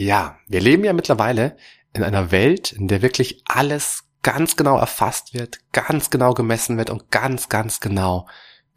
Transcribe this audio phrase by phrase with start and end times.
[0.00, 1.58] Ja, wir leben ja mittlerweile
[1.92, 6.88] in einer Welt, in der wirklich alles ganz genau erfasst wird, ganz genau gemessen wird
[6.88, 8.26] und ganz, ganz genau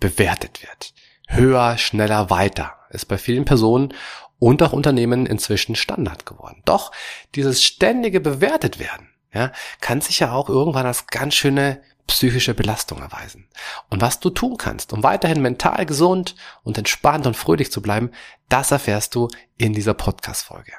[0.02, 0.94] bewertet wird.
[1.30, 3.94] Höher, schneller, weiter ist bei vielen Personen
[4.38, 6.62] und auch Unternehmen inzwischen Standard geworden.
[6.66, 6.92] Doch
[7.36, 13.00] dieses ständige bewertet werden, ja, kann sich ja auch irgendwann als ganz schöne psychische Belastung
[13.00, 13.48] erweisen.
[13.90, 18.12] Und was du tun kannst, um weiterhin mental gesund und entspannt und fröhlich zu bleiben,
[18.50, 20.74] das erfährst du in dieser Podcast-Folge.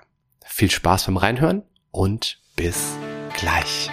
[0.57, 2.94] Viel Spaß beim Reinhören und bis
[3.36, 3.90] gleich.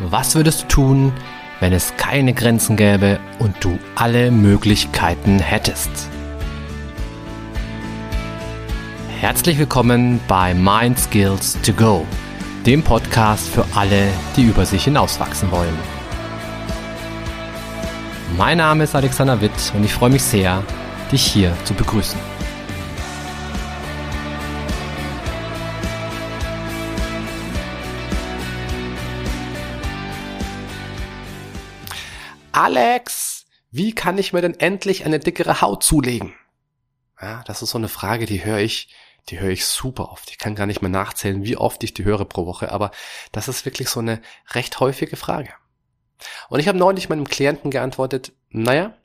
[0.00, 1.12] Was würdest du tun,
[1.60, 5.90] wenn es keine Grenzen gäbe und du alle Möglichkeiten hättest?
[9.20, 12.06] Herzlich willkommen bei Mind Skills to Go,
[12.64, 15.78] dem Podcast für alle, die über sich hinauswachsen wollen.
[18.38, 20.62] Mein Name ist Alexander Witt und ich freue mich sehr,
[21.12, 22.35] dich hier zu begrüßen.
[32.56, 36.32] Alex, wie kann ich mir denn endlich eine dickere Haut zulegen?
[37.20, 38.88] Ja, das ist so eine Frage, die höre ich,
[39.28, 40.30] die höre ich super oft.
[40.30, 42.92] Ich kann gar nicht mehr nachzählen, wie oft ich die höre pro Woche, aber
[43.30, 45.50] das ist wirklich so eine recht häufige Frage.
[46.48, 48.96] Und ich habe neulich meinem Klienten geantwortet, naja,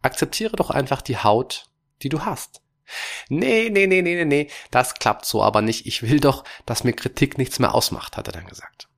[0.00, 1.68] akzeptiere doch einfach die Haut,
[2.02, 2.62] die du hast.
[3.28, 5.86] Nee, nee, nee, nee, nee, nee, das klappt so aber nicht.
[5.86, 8.88] Ich will doch, dass mir Kritik nichts mehr ausmacht, hat er dann gesagt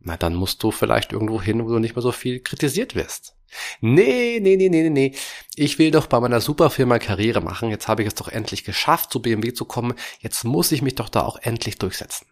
[0.00, 3.36] na dann musst du vielleicht irgendwo hin, wo du nicht mehr so viel kritisiert wirst.
[3.80, 5.14] Nee, nee, nee, nee, nee.
[5.56, 7.70] Ich will doch bei meiner Superfirma Karriere machen.
[7.70, 9.94] Jetzt habe ich es doch endlich geschafft, zu BMW zu kommen.
[10.20, 12.26] Jetzt muss ich mich doch da auch endlich durchsetzen.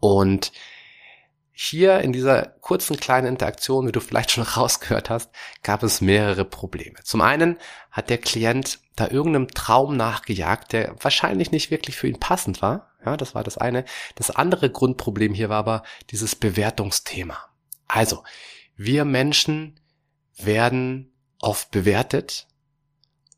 [0.00, 0.52] Und
[1.56, 5.30] hier in dieser kurzen kleinen Interaktion, wie du vielleicht schon rausgehört hast,
[5.62, 6.98] gab es mehrere Probleme.
[7.04, 7.56] Zum einen
[7.90, 12.93] hat der Klient da irgendeinem Traum nachgejagt, der wahrscheinlich nicht wirklich für ihn passend war.
[13.04, 13.84] Ja, das war das eine.
[14.14, 17.36] Das andere Grundproblem hier war aber dieses Bewertungsthema.
[17.86, 18.24] Also,
[18.76, 19.78] wir Menschen
[20.36, 22.46] werden oft bewertet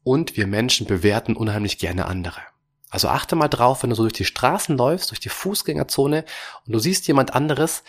[0.02, 2.40] und wir Menschen bewerten unheimlich gerne andere.
[2.88, 6.24] Also achte mal drauf, wenn du so durch die Straßen läufst, durch die Fußgängerzone
[6.66, 7.82] und du siehst jemand anderes,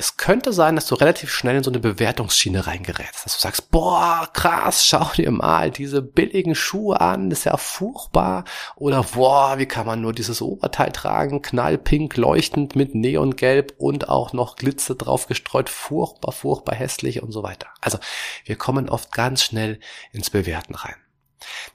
[0.00, 3.26] es könnte sein, dass du relativ schnell in so eine Bewertungsschiene reingerätst.
[3.26, 7.56] Dass du sagst, boah, krass, schau dir mal diese billigen Schuhe an, das ist ja
[7.58, 8.44] furchtbar.
[8.76, 14.32] Oder boah, wie kann man nur dieses Oberteil tragen, knallpink, leuchtend mit Neongelb und auch
[14.32, 17.66] noch Glitzer drauf gestreut, furchtbar, furchtbar hässlich und so weiter.
[17.82, 17.98] Also
[18.46, 19.80] wir kommen oft ganz schnell
[20.12, 20.96] ins Bewerten rein.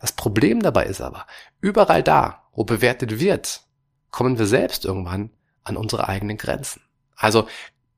[0.02, 1.28] Das Problem dabei ist aber,
[1.62, 3.62] überall da, wo bewertet wird,
[4.10, 5.30] kommen wir selbst irgendwann
[5.64, 6.82] an unsere eigenen Grenzen.
[7.16, 7.48] Also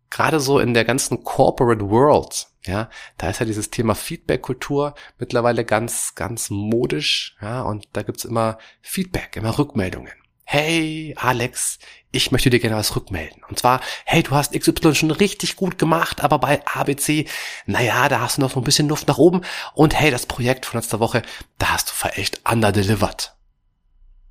[0.10, 5.66] gerade so in der ganzen Corporate World, ja, da ist ja dieses Thema Feedback-Kultur mittlerweile
[5.66, 10.14] ganz, ganz modisch, ja, und da gibt's immer Feedback, immer Rückmeldungen.
[10.50, 11.78] Hey, Alex,
[12.12, 13.44] ich möchte dir gerne was rückmelden.
[13.50, 17.26] Und zwar, hey, du hast XY schon richtig gut gemacht, aber bei ABC,
[17.66, 19.42] naja, da hast du noch so ein bisschen Luft nach oben.
[19.74, 21.22] Und hey, das Projekt von letzter Woche,
[21.58, 23.36] da hast du verächt underdelivered.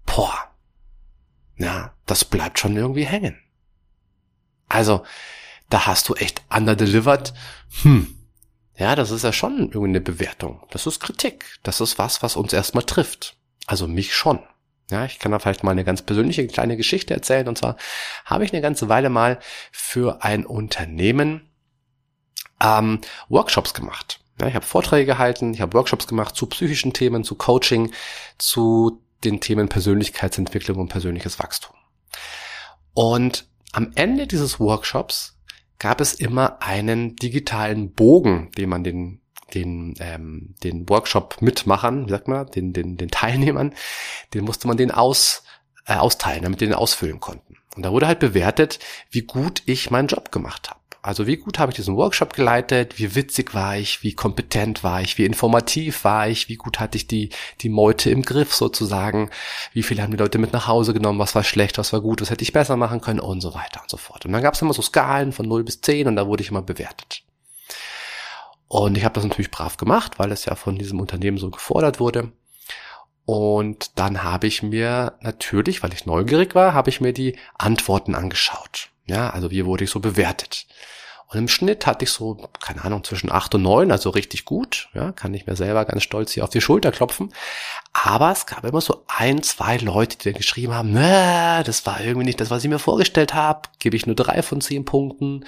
[0.06, 0.54] Boah.
[1.58, 3.38] Ja, das bleibt schon irgendwie hängen.
[4.68, 5.04] Also,
[5.68, 7.34] da hast du echt underdelivered.
[7.82, 8.12] Hm.
[8.76, 10.62] Ja, das ist ja schon irgendwie eine Bewertung.
[10.70, 11.46] Das ist Kritik.
[11.62, 13.36] Das ist was, was uns erstmal trifft.
[13.66, 14.40] Also mich schon.
[14.90, 17.48] Ja, ich kann da vielleicht mal eine ganz persönliche kleine Geschichte erzählen.
[17.48, 17.76] Und zwar
[18.24, 19.40] habe ich eine ganze Weile mal
[19.72, 21.48] für ein Unternehmen
[22.62, 24.20] ähm, Workshops gemacht.
[24.40, 27.92] Ja, ich habe Vorträge gehalten, ich habe Workshops gemacht zu psychischen Themen, zu Coaching,
[28.38, 31.74] zu den Themen Persönlichkeitsentwicklung und persönliches Wachstum.
[32.92, 35.35] Und am Ende dieses Workshops
[35.78, 39.20] gab es immer einen digitalen Bogen, den man den
[39.54, 43.74] den ähm, den Workshop mitmachern, wie sagt man, den den den Teilnehmern,
[44.34, 45.44] den musste man den aus
[45.86, 47.56] äh, austeilen, damit die den ausfüllen konnten.
[47.76, 48.78] Und da wurde halt bewertet,
[49.10, 50.80] wie gut ich meinen Job gemacht habe.
[51.06, 55.02] Also wie gut habe ich diesen Workshop geleitet, wie witzig war ich, wie kompetent war
[55.02, 57.30] ich, wie informativ war ich, wie gut hatte ich die,
[57.60, 59.30] die Meute im Griff sozusagen,
[59.72, 62.20] wie viele haben die Leute mit nach Hause genommen, was war schlecht, was war gut,
[62.22, 64.26] was hätte ich besser machen können und so weiter und so fort.
[64.26, 66.50] Und dann gab es immer so Skalen von 0 bis 10 und da wurde ich
[66.50, 67.22] immer bewertet.
[68.66, 72.00] Und ich habe das natürlich brav gemacht, weil es ja von diesem Unternehmen so gefordert
[72.00, 72.32] wurde.
[73.24, 78.16] Und dann habe ich mir natürlich, weil ich neugierig war, habe ich mir die Antworten
[78.16, 78.88] angeschaut.
[79.06, 80.66] Ja, also wie wurde ich so bewertet?
[81.28, 84.88] Und im Schnitt hatte ich so, keine Ahnung, zwischen acht und neun, also richtig gut.
[84.94, 87.32] Ja, kann ich mir selber ganz stolz hier auf die Schulter klopfen.
[87.92, 92.26] Aber es gab immer so ein, zwei Leute, die dann geschrieben haben, das war irgendwie
[92.26, 93.68] nicht das, was ich mir vorgestellt habe.
[93.80, 95.44] Gebe ich nur drei von zehn Punkten.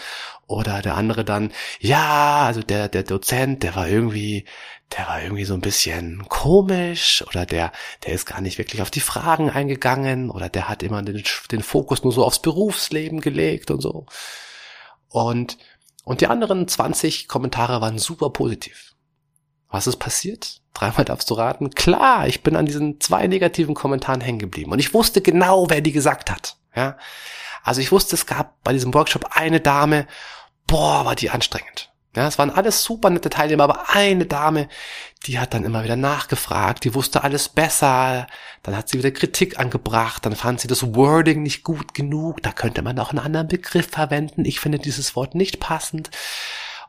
[0.49, 4.47] Oder der andere dann, ja, also der, der Dozent, der war irgendwie,
[4.97, 7.71] der war irgendwie so ein bisschen komisch oder der,
[8.05, 11.23] der ist gar nicht wirklich auf die Fragen eingegangen oder der hat immer den,
[11.53, 14.07] den Fokus nur so aufs Berufsleben gelegt und so.
[15.09, 15.59] Und,
[16.05, 18.95] und die anderen 20 Kommentare waren super positiv.
[19.69, 20.61] Was ist passiert?
[20.75, 21.71] Dreimal darfst du raten.
[21.71, 24.73] Klar, ich bin an diesen zwei negativen Kommentaren hängen geblieben.
[24.73, 26.57] Und ich wusste genau, wer die gesagt hat.
[26.75, 26.97] Ja.
[27.63, 30.07] Also ich wusste, es gab bei diesem Workshop eine Dame,
[30.67, 31.93] boah, war die anstrengend.
[32.19, 34.69] Ja, es waren alles super nette Teilnehmer, aber eine Dame,
[35.25, 38.27] die hat dann immer wieder nachgefragt, die wusste alles besser,
[38.65, 42.51] dann hat sie wieder Kritik angebracht, dann fand sie das Wording nicht gut genug, da
[42.51, 46.11] könnte man auch einen anderen Begriff verwenden, ich finde dieses Wort nicht passend.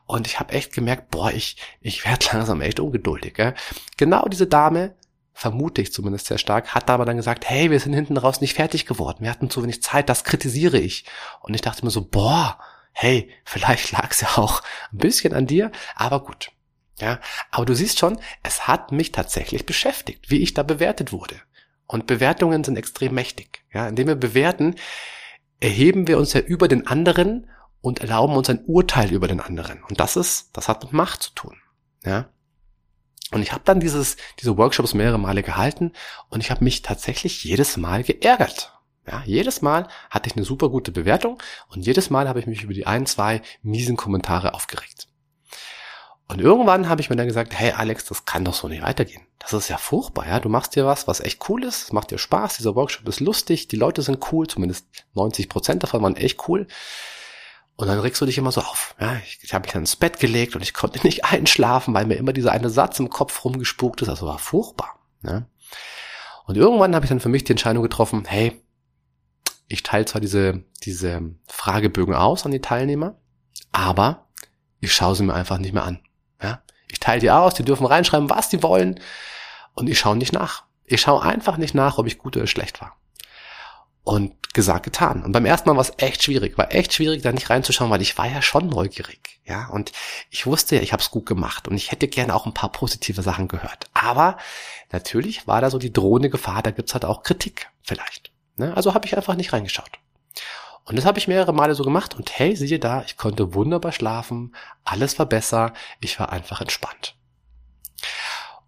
[0.04, 3.34] Und ich habe echt gemerkt, boah, ich, ich werde langsam echt ungeduldig.
[3.34, 3.54] Gell?
[3.98, 4.96] Genau diese Dame,
[5.32, 8.54] vermute ich zumindest sehr stark, hat aber dann gesagt, hey, wir sind hinten raus nicht
[8.54, 11.04] fertig geworden, wir hatten zu wenig Zeit, das kritisiere ich.
[11.38, 12.58] Und ich dachte mir so, boah,
[12.92, 16.50] hey, vielleicht lag es ja auch ein bisschen an dir, aber gut.
[16.98, 17.18] Ja,
[17.50, 21.36] aber du siehst schon, es hat mich tatsächlich beschäftigt, wie ich da bewertet wurde.
[21.86, 23.64] Und Bewertungen sind extrem mächtig.
[23.72, 24.76] Ja, indem wir bewerten,
[25.60, 27.50] erheben wir uns ja über den anderen
[27.80, 29.82] und erlauben uns ein Urteil über den anderen.
[29.84, 31.56] Und das ist, das hat mit Macht zu tun.
[32.04, 32.28] Ja.
[33.32, 35.92] Und ich habe dann dieses, diese Workshops mehrere Male gehalten
[36.28, 38.72] und ich habe mich tatsächlich jedes Mal geärgert.
[39.06, 42.62] Ja, jedes Mal hatte ich eine super gute Bewertung und jedes Mal habe ich mich
[42.62, 45.08] über die ein, zwei miesen Kommentare aufgeregt.
[46.28, 49.22] Und irgendwann habe ich mir dann gesagt, hey Alex, das kann doch so nicht weitergehen.
[49.40, 50.38] Das ist ja furchtbar, ja.
[50.38, 53.18] Du machst dir was, was echt cool ist, es macht dir Spaß, dieser Workshop ist
[53.18, 56.68] lustig, die Leute sind cool, zumindest 90 Prozent davon waren echt cool.
[57.74, 58.94] Und dann regst du dich immer so auf.
[59.00, 62.06] Ja, ich, ich habe mich dann ins Bett gelegt und ich konnte nicht einschlafen, weil
[62.06, 64.08] mir immer dieser eine Satz im Kopf rumgespukt ist.
[64.08, 65.00] Also war furchtbar.
[65.24, 65.46] Ja.
[66.44, 68.62] Und irgendwann habe ich dann für mich die Entscheidung getroffen, hey,
[69.70, 73.14] ich teile zwar diese, diese Fragebögen aus an die Teilnehmer,
[73.70, 74.26] aber
[74.80, 76.00] ich schaue sie mir einfach nicht mehr an.
[76.42, 76.62] Ja?
[76.88, 78.98] Ich teile die aus, die dürfen reinschreiben, was die wollen
[79.74, 80.64] und ich schaue nicht nach.
[80.84, 82.96] Ich schaue einfach nicht nach, ob ich gut oder schlecht war.
[84.02, 85.22] Und gesagt, getan.
[85.22, 86.58] Und beim ersten Mal war es echt schwierig.
[86.58, 89.40] War echt schwierig, da nicht reinzuschauen, weil ich war ja schon neugierig.
[89.44, 89.92] Ja, und
[90.30, 92.72] ich wusste ja, ich habe es gut gemacht und ich hätte gerne auch ein paar
[92.72, 93.86] positive Sachen gehört.
[93.94, 94.36] Aber
[94.90, 98.29] natürlich war da so die drohende Gefahr, da gibt's halt auch Kritik vielleicht.
[98.60, 98.76] Ne?
[98.76, 99.90] Also habe ich einfach nicht reingeschaut.
[100.84, 103.92] Und das habe ich mehrere Male so gemacht und hey, siehe da, ich konnte wunderbar
[103.92, 104.54] schlafen,
[104.84, 107.16] alles war besser, ich war einfach entspannt.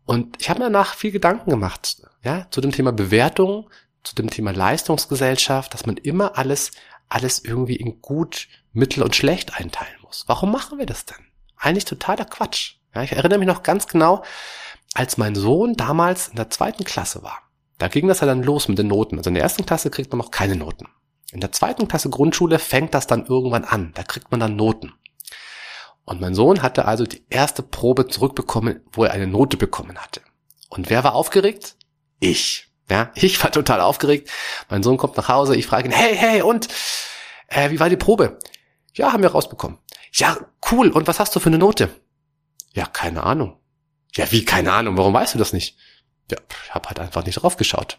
[0.05, 3.71] Und ich habe mir danach viel Gedanken gemacht, ja, zu dem Thema Bewertung,
[4.03, 6.73] zu dem Thema Leistungsgesellschaft, dass man immer alles,
[7.09, 10.25] alles irgendwie in gut, mittel und schlecht einteilen muss.
[10.27, 11.27] Warum machen wir das denn?
[11.57, 12.77] Eigentlich totaler Quatsch.
[12.95, 14.25] Ja, ich erinnere mich noch ganz genau,
[14.95, 17.43] als mein Sohn damals in der zweiten Klasse war.
[17.83, 19.19] Da ging das ja dann los mit den Noten.
[19.19, 20.87] Also in der ersten Klasse kriegt man noch keine Noten.
[21.33, 23.91] In der zweiten Klasse Grundschule fängt das dann irgendwann an.
[23.97, 24.93] Da kriegt man dann Noten.
[26.05, 30.21] Und mein Sohn hatte also die erste Probe zurückbekommen, wo er eine Note bekommen hatte.
[30.69, 31.75] Und wer war aufgeregt?
[32.21, 32.69] Ich.
[32.89, 34.31] Ja, ich war total aufgeregt.
[34.71, 36.69] Mein Sohn kommt nach Hause, ich frage ihn, hey, hey, und
[37.49, 38.39] äh, wie war die Probe?
[38.95, 39.79] Ja, haben wir rausbekommen.
[40.13, 40.37] Ja,
[40.71, 40.91] cool.
[40.91, 41.89] Und was hast du für eine Note?
[42.75, 43.59] Ja, keine Ahnung.
[44.15, 44.97] Ja, wie keine Ahnung?
[44.97, 45.77] Warum weißt du das nicht?
[46.33, 47.99] Ja, ich habe halt einfach nicht drauf geschaut.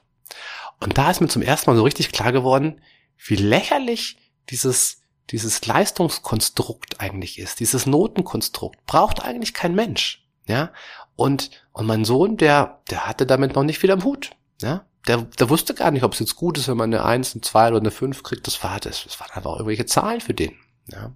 [0.80, 2.82] Und da ist mir zum ersten Mal so richtig klar geworden,
[3.26, 4.18] wie lächerlich
[4.50, 7.60] dieses, dieses Leistungskonstrukt eigentlich ist.
[7.60, 10.28] Dieses Notenkonstrukt braucht eigentlich kein Mensch.
[10.46, 10.74] Ja,
[11.16, 14.32] und, und mein Sohn, der, der hatte damit noch nicht viel am Hut.
[14.62, 17.34] Ja, der, der wusste gar nicht, ob es jetzt gut ist, wenn man eine Eins,
[17.34, 18.48] eine Zwei oder eine Fünf kriegt.
[18.48, 19.04] Das war das.
[19.04, 20.54] Das waren einfach irgendwelche Zahlen für den.
[20.88, 21.14] Ja.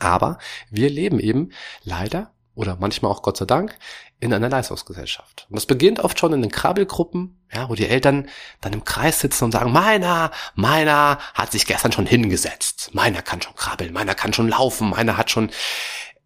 [0.00, 0.38] Aber
[0.68, 1.50] wir leben eben
[1.84, 3.78] leider oder manchmal auch Gott sei Dank
[4.22, 5.46] in einer Leistungsgesellschaft.
[5.50, 8.28] Und das beginnt oft schon in den Krabbelgruppen, ja, wo die Eltern
[8.60, 13.42] dann im Kreis sitzen und sagen, meiner, meiner hat sich gestern schon hingesetzt, meiner kann
[13.42, 15.50] schon krabbeln, meiner kann schon laufen, meiner hat schon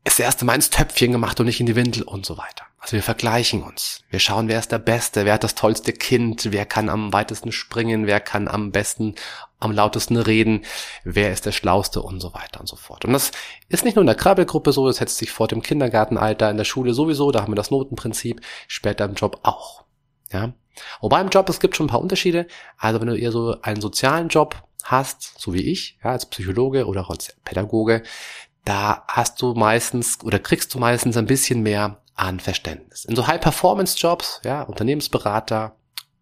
[0.05, 2.67] das erste Mal ins Töpfchen gemacht und nicht in die Windel und so weiter.
[2.87, 4.05] Also wir vergleichen uns.
[4.11, 7.50] Wir schauen, wer ist der Beste, wer hat das tollste Kind, wer kann am weitesten
[7.50, 9.16] springen, wer kann am besten,
[9.59, 10.64] am lautesten reden,
[11.02, 13.05] wer ist der Schlauste und so weiter und so fort.
[13.05, 13.33] Und das
[13.69, 16.64] ist nicht nur in der Krabbelgruppe so, das setzt sich fort im Kindergartenalter, in der
[16.64, 19.83] Schule sowieso, da haben wir das Notenprinzip, später im Job auch.
[20.31, 20.52] Ja.
[21.00, 22.47] Wobei im Job, es gibt schon ein paar Unterschiede.
[22.78, 26.87] Also wenn du eher so einen sozialen Job hast, so wie ich, ja, als Psychologe
[26.87, 28.05] oder auch als Pädagoge,
[28.64, 33.05] da hast du meistens oder kriegst du meistens ein bisschen mehr an Verständnis.
[33.05, 35.77] In so High-Performance-Jobs, ja, Unternehmensberater,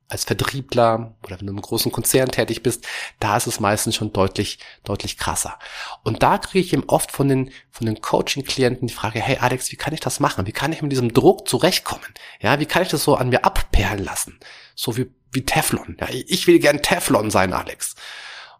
[0.08, 2.86] als Vertriebler oder wenn du im großen Konzern tätig bist,
[3.20, 5.58] da ist es meistens schon deutlich, deutlich krasser.
[6.02, 9.72] Und da kriege ich eben oft von den, von den Coaching-Klienten die Frage, hey Alex,
[9.72, 10.46] wie kann ich das machen?
[10.46, 12.06] Wie kann ich mit diesem Druck zurechtkommen?
[12.40, 14.38] Ja, wie kann ich das so an mir abperlen lassen?
[14.74, 15.96] So wie, wie Teflon.
[15.98, 17.94] Ja, ich will gern Teflon sein, Alex.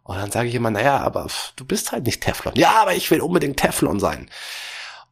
[0.03, 2.55] Und dann sage ich immer, naja, aber du bist halt nicht Teflon.
[2.57, 4.31] Ja, aber ich will unbedingt Teflon sein.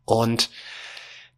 [0.04, 0.50] Und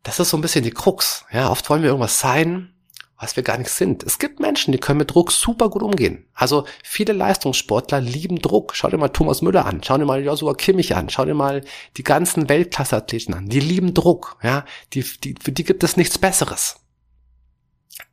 [0.04, 1.24] das ist so ein bisschen die Krux.
[1.32, 2.74] Ja, oft wollen wir irgendwas sein,
[3.18, 4.02] was wir gar nicht sind.
[4.02, 6.26] Es gibt Menschen, die können mit Druck super gut umgehen.
[6.34, 8.76] Also viele Leistungssportler lieben Druck.
[8.76, 11.64] Schau dir mal Thomas Müller an, schau dir mal Joshua Kimmich an, schau dir mal
[11.96, 13.48] die ganzen Weltklasseathleten an.
[13.48, 14.36] Die lieben Druck.
[14.42, 16.76] Ja, die, die, für die gibt es nichts Besseres.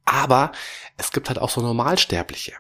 [0.06, 0.54] Aber
[0.98, 2.54] es gibt halt auch so Normalsterbliche.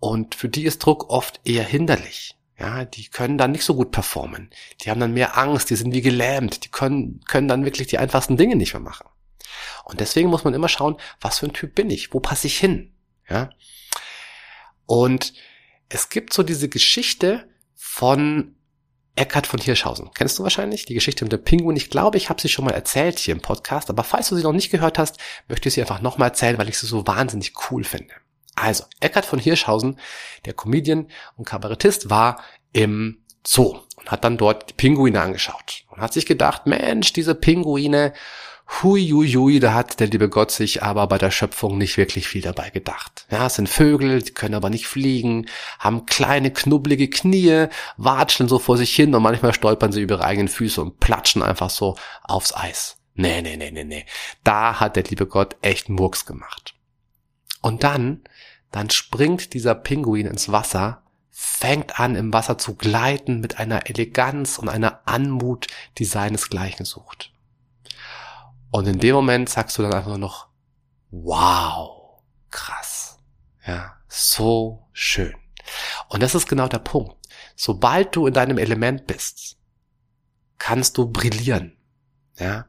[0.00, 2.37] Und für die ist Druck oft eher hinderlich.
[2.58, 4.50] Ja, die können dann nicht so gut performen.
[4.80, 7.98] Die haben dann mehr Angst, die sind wie gelähmt, die können, können dann wirklich die
[7.98, 9.08] einfachsten Dinge nicht mehr machen.
[9.84, 12.12] Und deswegen muss man immer schauen, was für ein Typ bin ich?
[12.12, 12.92] Wo passe ich hin?
[13.28, 13.50] Ja.
[14.86, 15.34] Und
[15.88, 18.56] es gibt so diese Geschichte von
[19.14, 20.10] Eckhard von Hirschhausen.
[20.14, 21.76] Kennst du wahrscheinlich die Geschichte mit dem Pinguin?
[21.76, 24.42] Ich glaube, ich habe sie schon mal erzählt hier im Podcast, aber falls du sie
[24.42, 27.52] noch nicht gehört hast, möchte ich sie einfach nochmal erzählen, weil ich sie so wahnsinnig
[27.70, 28.14] cool finde.
[28.60, 29.98] Also, Eckhard von Hirschhausen,
[30.44, 36.00] der Comedian und Kabarettist, war im Zoo und hat dann dort die Pinguine angeschaut und
[36.00, 38.12] hat sich gedacht, Mensch, diese Pinguine,
[38.82, 42.28] hui, hui, hui, da hat der liebe Gott sich aber bei der Schöpfung nicht wirklich
[42.28, 43.26] viel dabei gedacht.
[43.30, 45.46] Ja, es sind Vögel, die können aber nicht fliegen,
[45.78, 50.24] haben kleine, knubbelige Knie, watscheln so vor sich hin und manchmal stolpern sie über ihre
[50.24, 52.98] eigenen Füße und platschen einfach so aufs Eis.
[53.14, 54.06] Nee, nee, nee, nee, nee.
[54.44, 56.74] Da hat der liebe Gott echt Murks gemacht.
[57.60, 58.22] Und dann
[58.70, 64.58] dann springt dieser Pinguin ins Wasser, fängt an im Wasser zu gleiten mit einer Eleganz
[64.58, 65.66] und einer Anmut,
[65.98, 67.32] die seinesgleichen sucht.
[68.70, 70.48] Und in dem Moment sagst du dann einfach nur noch,
[71.10, 72.20] wow,
[72.50, 73.18] krass.
[73.66, 75.34] Ja, so schön.
[76.08, 77.16] Und das ist genau der Punkt.
[77.56, 79.56] Sobald du in deinem Element bist,
[80.58, 81.76] kannst du brillieren.
[82.38, 82.66] Ja.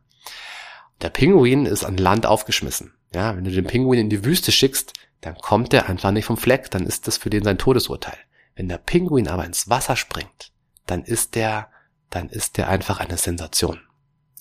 [1.01, 2.94] Der Pinguin ist an Land aufgeschmissen.
[3.13, 6.38] Ja, wenn du den Pinguin in die Wüste schickst, dann kommt er einfach nicht vom
[6.38, 8.17] Fleck, dann ist das für den sein Todesurteil.
[8.55, 10.51] Wenn der Pinguin aber ins Wasser springt,
[10.85, 11.69] dann ist der,
[12.09, 13.81] dann ist der einfach eine Sensation.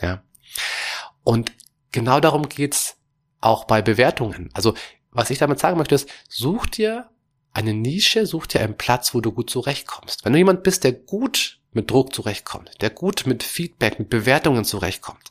[0.01, 0.23] Ja.
[1.25, 1.53] Und
[1.93, 2.97] genau darum geht's
[3.41, 4.51] auch bei Bewertungen.
[4.55, 4.75] Also,
[5.11, 7.11] was ich damit sagen möchte, ist, such dir
[7.53, 10.25] eine Nische, such dir einen Platz, wo du gut zurechtkommst.
[10.25, 14.65] Wenn du jemand bist, der gut mit Druck zurechtkommt, der gut mit Feedback, mit Bewertungen
[14.65, 15.31] zurechtkommt,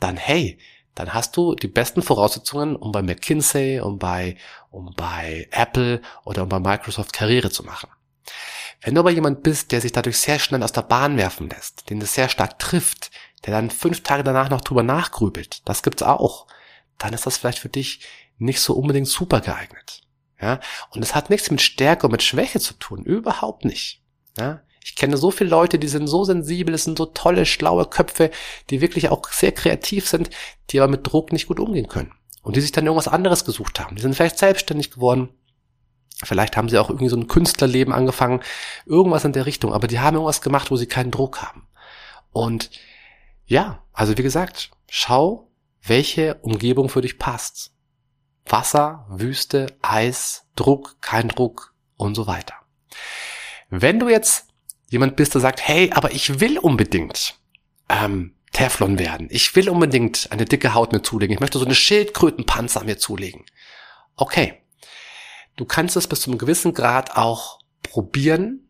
[0.00, 0.58] dann hey,
[0.94, 4.36] dann hast du die besten Voraussetzungen, um bei McKinsey, um bei,
[4.70, 7.88] um bei Apple oder um bei Microsoft Karriere zu machen.
[8.82, 11.88] Wenn du aber jemand bist, der sich dadurch sehr schnell aus der Bahn werfen lässt,
[11.88, 13.10] den das sehr stark trifft,
[13.46, 16.46] der dann fünf Tage danach noch drüber nachgrübelt, das gibt's auch,
[16.98, 18.00] dann ist das vielleicht für dich
[18.38, 20.02] nicht so unbedingt super geeignet.
[20.40, 20.58] Ja,
[20.90, 24.02] und es hat nichts mit Stärke und mit Schwäche zu tun, überhaupt nicht.
[24.36, 27.86] Ja, ich kenne so viele Leute, die sind so sensibel, es sind so tolle, schlaue
[27.86, 28.30] Köpfe,
[28.70, 30.30] die wirklich auch sehr kreativ sind,
[30.70, 32.12] die aber mit Druck nicht gut umgehen können.
[32.42, 33.94] Und die sich dann irgendwas anderes gesucht haben.
[33.94, 35.28] Die sind vielleicht selbstständig geworden.
[36.24, 38.40] Vielleicht haben sie auch irgendwie so ein Künstlerleben angefangen.
[38.84, 39.72] Irgendwas in der Richtung.
[39.72, 41.68] Aber die haben irgendwas gemacht, wo sie keinen Druck haben.
[42.32, 42.70] Und
[43.44, 47.72] ja, also wie gesagt, schau, welche Umgebung für dich passt.
[48.44, 52.54] Wasser, Wüste, Eis, Druck, kein Druck und so weiter.
[53.70, 54.51] Wenn du jetzt
[54.92, 57.34] jemand bist, der sagt, hey, aber ich will unbedingt
[57.88, 59.28] ähm, Teflon werden.
[59.30, 61.34] Ich will unbedingt eine dicke Haut mir zulegen.
[61.34, 63.44] Ich möchte so eine Schildkrötenpanzer mir zulegen.
[64.16, 64.60] Okay.
[65.56, 68.68] Du kannst es bis zu einem gewissen Grad auch probieren,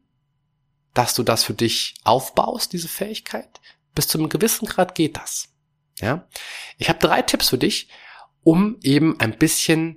[0.94, 3.60] dass du das für dich aufbaust, diese Fähigkeit.
[3.94, 5.48] Bis zu einem gewissen Grad geht das.
[6.00, 6.28] Ja.
[6.78, 7.88] Ich habe drei Tipps für dich,
[8.44, 9.96] um eben ein bisschen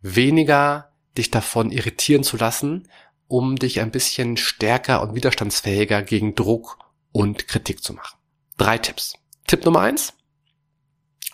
[0.00, 2.88] weniger dich davon irritieren zu lassen,
[3.28, 6.78] um dich ein bisschen stärker und widerstandsfähiger gegen Druck
[7.12, 8.18] und Kritik zu machen.
[8.56, 9.14] Drei Tipps.
[9.46, 10.14] Tipp Nummer eins.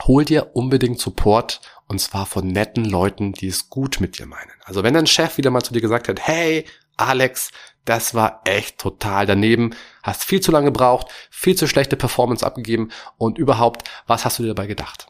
[0.03, 4.51] Hol dir unbedingt Support und zwar von netten Leuten, die es gut mit dir meinen.
[4.65, 6.65] Also wenn dein Chef wieder mal zu dir gesagt hat, hey,
[6.97, 7.51] Alex,
[7.85, 12.91] das war echt total daneben, hast viel zu lange gebraucht, viel zu schlechte Performance abgegeben
[13.19, 15.09] und überhaupt, was hast du dir dabei gedacht?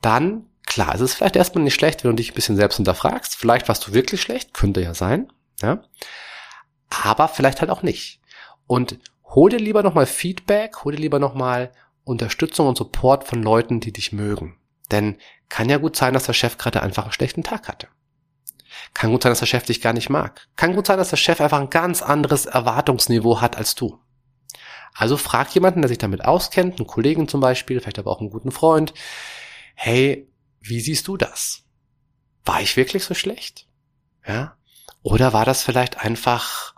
[0.00, 0.46] Dann,
[0.76, 3.34] klar, es ist vielleicht erstmal nicht schlecht, wenn du dich ein bisschen selbst hinterfragst.
[3.34, 5.32] Vielleicht warst du wirklich schlecht, könnte ja sein.
[5.62, 5.82] Ja?
[6.90, 8.20] Aber vielleicht halt auch nicht.
[8.66, 11.72] Und hol dir lieber nochmal Feedback, hol dir lieber nochmal
[12.04, 14.58] Unterstützung und Support von Leuten, die dich mögen.
[14.90, 15.16] Denn
[15.48, 17.88] kann ja gut sein, dass der Chef gerade einfach einen schlechten Tag hatte.
[18.92, 20.46] Kann gut sein, dass der Chef dich gar nicht mag.
[20.56, 23.98] Kann gut sein, dass der Chef einfach ein ganz anderes Erwartungsniveau hat als du.
[24.92, 28.28] Also frag jemanden, der sich damit auskennt, einen Kollegen zum Beispiel, vielleicht aber auch einen
[28.28, 28.92] guten Freund.
[29.74, 30.28] Hey,
[30.68, 31.66] wie siehst du das?
[32.46, 33.66] war ich wirklich so schlecht?
[34.26, 34.56] Ja?
[35.02, 36.74] Oder war das vielleicht einfach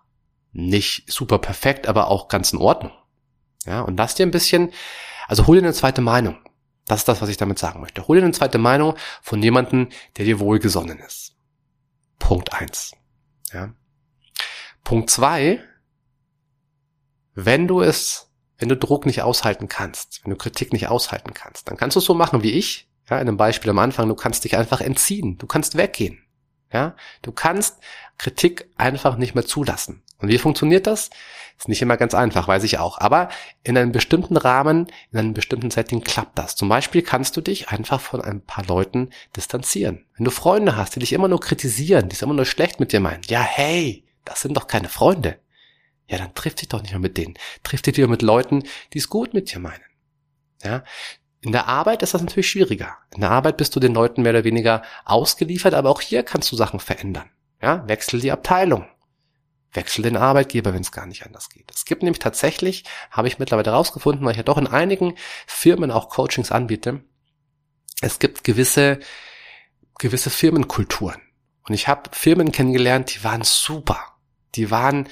[0.52, 2.92] nicht super perfekt, aber auch ganz in Ordnung?
[3.64, 4.72] Ja, und lass dir ein bisschen,
[5.28, 6.38] also hol dir eine zweite Meinung.
[6.86, 8.08] Das ist das, was ich damit sagen möchte.
[8.08, 11.36] Hol dir eine zweite Meinung von jemandem, der dir wohlgesonnen ist.
[12.18, 12.92] Punkt eins.
[13.52, 13.74] Ja.
[14.84, 15.62] Punkt zwei,
[17.34, 21.68] wenn du es, wenn du Druck nicht aushalten kannst, wenn du Kritik nicht aushalten kannst,
[21.68, 24.14] dann kannst du es so machen wie ich, ja, in einem Beispiel am Anfang, du
[24.14, 26.18] kannst dich einfach entziehen, du kannst weggehen.
[26.72, 27.78] Ja, du kannst
[28.18, 30.02] Kritik einfach nicht mehr zulassen.
[30.18, 31.08] Und wie funktioniert das?
[31.56, 32.98] Ist nicht immer ganz einfach, weiß ich auch.
[32.98, 33.30] Aber
[33.62, 36.56] in einem bestimmten Rahmen, in einem bestimmten Setting klappt das.
[36.56, 40.04] Zum Beispiel kannst du dich einfach von ein paar Leuten distanzieren.
[40.16, 42.92] Wenn du Freunde hast, die dich immer nur kritisieren, die es immer nur schlecht mit
[42.92, 43.22] dir meinen.
[43.28, 45.38] Ja, hey, das sind doch keine Freunde.
[46.06, 47.34] Ja, dann triff dich doch nicht mehr mit denen.
[47.62, 49.82] Triff dich wieder mit Leuten, die es gut mit dir meinen.
[50.62, 50.84] Ja,
[51.40, 52.96] in der Arbeit ist das natürlich schwieriger.
[53.14, 56.50] In der Arbeit bist du den Leuten mehr oder weniger ausgeliefert, aber auch hier kannst
[56.50, 57.30] du Sachen verändern.
[57.62, 58.86] Ja, wechsel die Abteilung.
[59.72, 61.70] Wechsel den Arbeitgeber, wenn es gar nicht anders geht.
[61.72, 65.14] Es gibt nämlich tatsächlich, habe ich mittlerweile rausgefunden, weil ich ja doch in einigen
[65.46, 67.02] Firmen auch Coachings anbiete,
[68.00, 69.00] es gibt gewisse,
[69.98, 71.20] gewisse Firmenkulturen.
[71.66, 74.00] Und ich habe Firmen kennengelernt, die waren super.
[74.54, 75.08] Die waren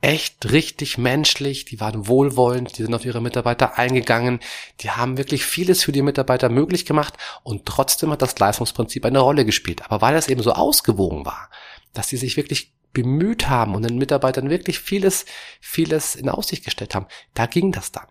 [0.00, 4.40] echt richtig menschlich, die waren wohlwollend, die sind auf ihre Mitarbeiter eingegangen,
[4.80, 9.18] die haben wirklich vieles für die Mitarbeiter möglich gemacht und trotzdem hat das Leistungsprinzip eine
[9.18, 9.82] Rolle gespielt.
[9.84, 11.50] Aber weil das eben so ausgewogen war,
[11.92, 15.26] dass sie sich wirklich bemüht haben und den Mitarbeitern wirklich vieles,
[15.60, 18.06] vieles in Aussicht gestellt haben, da ging das dann.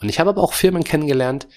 [0.00, 1.48] Und ich habe aber auch Firmen kennengelernt,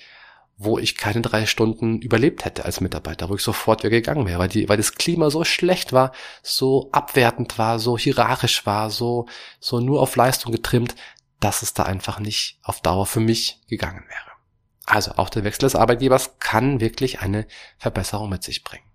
[0.63, 4.37] wo ich keine drei Stunden überlebt hätte als Mitarbeiter, wo ich sofort wieder gegangen wäre,
[4.37, 6.11] weil, die, weil das Klima so schlecht war,
[6.43, 9.27] so abwertend war, so hierarchisch war, so,
[9.59, 10.95] so nur auf Leistung getrimmt,
[11.39, 14.31] dass es da einfach nicht auf Dauer für mich gegangen wäre.
[14.85, 17.47] Also auch der Wechsel des Arbeitgebers kann wirklich eine
[17.79, 18.85] Verbesserung mit sich bringen.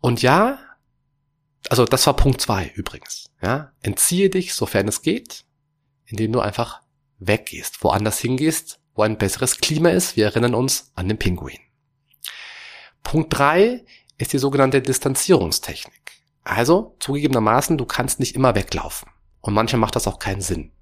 [0.00, 0.58] Und ja,
[1.68, 3.30] also das war Punkt zwei übrigens.
[3.40, 5.44] Ja, entziehe dich, sofern es geht,
[6.06, 6.80] indem du einfach
[7.20, 10.18] weggehst, woanders hingehst, wo ein besseres Klima ist.
[10.18, 11.58] Wir erinnern uns an den Pinguin.
[13.02, 13.82] Punkt drei
[14.18, 16.20] ist die sogenannte Distanzierungstechnik.
[16.44, 19.08] Also zugegebenermaßen, du kannst nicht immer weglaufen.
[19.40, 20.72] Und manchmal macht das auch keinen Sinn.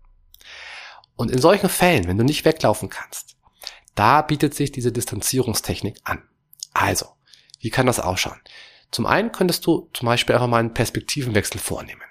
[1.15, 3.37] Und in solchen Fällen, wenn du nicht weglaufen kannst,
[3.95, 6.25] da bietet sich diese Distanzierungstechnik an.
[6.75, 7.07] Also,
[7.61, 8.41] wie kann das ausschauen?
[8.91, 12.03] Zum einen könntest du zum Beispiel einfach mal einen Perspektivenwechsel vornehmen.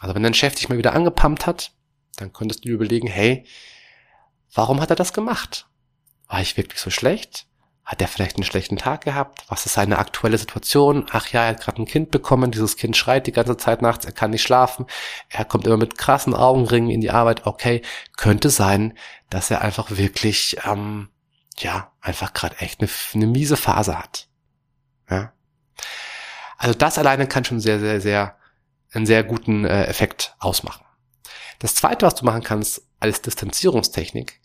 [0.00, 1.70] Also wenn dein Chef dich mal wieder angepumpt hat,
[2.16, 3.46] dann könntest du dir überlegen, hey,
[4.54, 5.66] warum hat er das gemacht?
[6.28, 7.46] War ich wirklich so schlecht?
[7.84, 9.44] Hat er vielleicht einen schlechten Tag gehabt?
[9.48, 11.06] Was ist seine aktuelle Situation?
[11.10, 14.04] Ach ja, er hat gerade ein Kind bekommen, dieses Kind schreit die ganze Zeit nachts,
[14.04, 14.86] er kann nicht schlafen,
[15.28, 17.44] er kommt immer mit krassen Augenringen in die Arbeit.
[17.46, 17.82] Okay,
[18.16, 18.96] könnte sein,
[19.30, 21.08] dass er einfach wirklich, ähm,
[21.58, 24.28] ja, einfach gerade echt eine, eine miese Phase hat.
[25.10, 25.32] Ja.
[26.56, 28.36] Also das alleine kann schon sehr, sehr, sehr
[28.92, 30.84] einen sehr guten äh, Effekt ausmachen.
[31.58, 34.40] Das zweite, was du machen kannst als Distanzierungstechnik,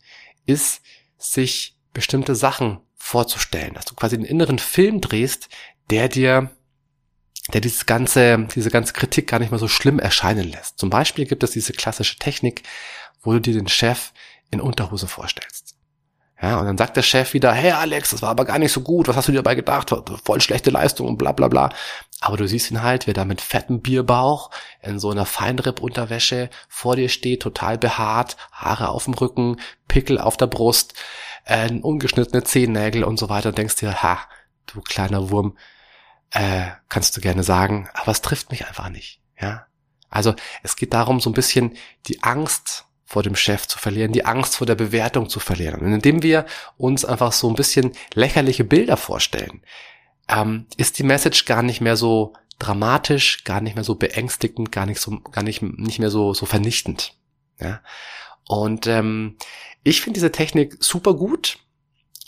[0.48, 0.82] ist,
[1.16, 5.48] sich bestimmte Sachen vorzustellen, dass du quasi einen inneren Film drehst,
[5.90, 6.50] der dir,
[7.52, 10.78] der dieses ganze, diese ganze Kritik gar nicht mehr so schlimm erscheinen lässt.
[10.78, 12.62] Zum Beispiel gibt es diese klassische Technik,
[13.22, 14.12] wo du dir den Chef
[14.50, 15.67] in Unterhose vorstellst.
[16.40, 18.80] Ja, und dann sagt der Chef wieder, hey Alex, das war aber gar nicht so
[18.80, 19.92] gut, was hast du dir dabei gedacht?
[20.24, 21.70] Voll schlechte Leistung und bla bla bla.
[22.20, 26.94] Aber du siehst ihn halt, wer da mit fettem Bierbauch in so einer Feinripp-Unterwäsche vor
[26.94, 30.94] dir steht, total behaart, Haare auf dem Rücken, Pickel auf der Brust,
[31.44, 34.20] äh, ungeschnittene Zehennägel und so weiter und denkst dir, ha,
[34.66, 35.56] du kleiner Wurm,
[36.30, 39.66] äh, kannst du gerne sagen, aber es trifft mich einfach nicht, ja.
[40.10, 44.26] Also es geht darum, so ein bisschen die Angst vor dem Chef zu verlieren, die
[44.26, 45.80] Angst vor der Bewertung zu verlieren.
[45.80, 46.44] Und indem wir
[46.76, 49.62] uns einfach so ein bisschen lächerliche Bilder vorstellen,
[50.28, 54.84] ähm, ist die Message gar nicht mehr so dramatisch, gar nicht mehr so beängstigend, gar
[54.84, 57.14] nicht so, gar nicht, nicht mehr so, so vernichtend.
[57.58, 57.80] Ja?
[58.46, 59.38] Und ähm,
[59.84, 61.60] ich finde diese Technik super gut.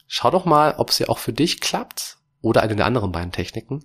[0.06, 3.84] Schau doch mal, ob sie auch für dich klappt oder eine der anderen beiden Techniken.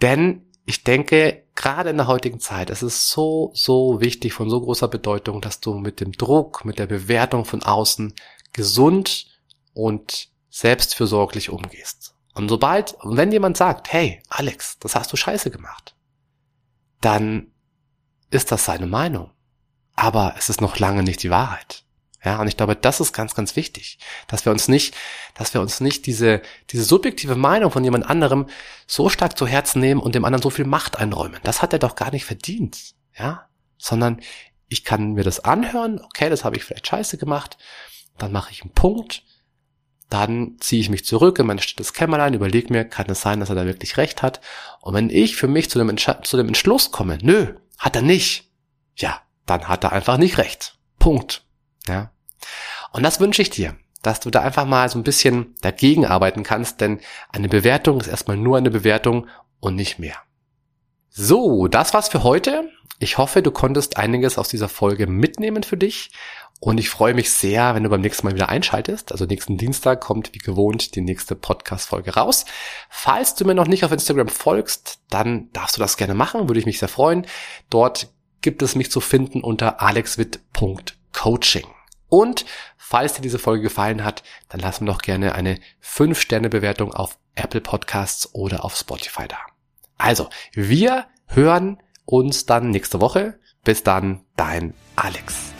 [0.00, 4.60] Denn ich denke, gerade in der heutigen Zeit, es ist so, so wichtig, von so
[4.60, 8.14] großer Bedeutung, dass du mit dem Druck, mit der Bewertung von außen
[8.52, 9.26] gesund
[9.74, 12.14] und selbstfürsorglich umgehst.
[12.34, 15.96] Und sobald, wenn jemand sagt, hey, Alex, das hast du scheiße gemacht,
[17.00, 17.48] dann
[18.30, 19.30] ist das seine Meinung.
[19.94, 21.84] Aber es ist noch lange nicht die Wahrheit.
[22.24, 24.94] Ja, und ich glaube, das ist ganz, ganz wichtig, dass wir uns nicht,
[25.34, 28.46] dass wir uns nicht diese, diese subjektive Meinung von jemand anderem
[28.86, 31.40] so stark zu Herzen nehmen und dem anderen so viel Macht einräumen.
[31.42, 32.94] Das hat er doch gar nicht verdient.
[33.18, 34.20] Ja, sondern
[34.68, 36.00] ich kann mir das anhören.
[36.00, 37.58] Okay, das habe ich vielleicht scheiße gemacht.
[38.18, 39.24] Dann mache ich einen Punkt.
[40.12, 43.48] dann ziehe ich mich zurück in mein stilles Kämmerlein, überlege mir, kann es sein, dass
[43.48, 44.42] er da wirklich recht hat?
[44.82, 48.50] Und wenn ich für mich zu dem, zu dem Entschluss komme, nö, hat er nicht,
[48.94, 50.76] ja, dann hat er einfach nicht recht.
[50.98, 51.44] Punkt.
[51.88, 52.12] Ja.
[52.92, 56.42] Und das wünsche ich dir, dass du da einfach mal so ein bisschen dagegen arbeiten
[56.42, 59.28] kannst, denn eine Bewertung ist erstmal nur eine Bewertung
[59.60, 60.16] und nicht mehr.
[61.08, 62.68] So, das war's für heute.
[62.98, 66.10] Ich hoffe, du konntest einiges aus dieser Folge mitnehmen für dich.
[66.64, 69.10] Und ich freue mich sehr, wenn du beim nächsten Mal wieder einschaltest.
[69.10, 72.44] Also nächsten Dienstag kommt wie gewohnt die nächste Podcast-Folge raus.
[72.88, 76.60] Falls du mir noch nicht auf Instagram folgst, dann darfst du das gerne machen, würde
[76.60, 77.26] ich mich sehr freuen.
[77.68, 79.82] Dort gibt es mich zu finden unter
[81.22, 81.66] alexwit.coaching.
[82.08, 82.44] Und
[82.76, 87.62] falls dir diese Folge gefallen hat, dann lass mir doch gerne eine 5-Sterne-Bewertung auf Apple
[87.62, 89.38] Podcasts oder auf Spotify da.
[89.96, 93.38] Also, wir hören uns dann nächste Woche.
[93.64, 95.51] Bis dann, dein Alex.